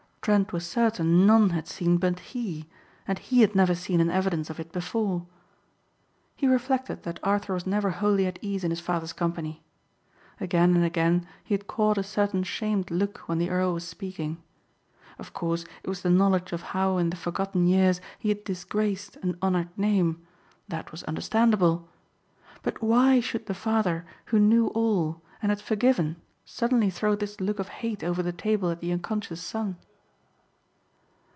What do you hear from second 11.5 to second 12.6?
had caught a certain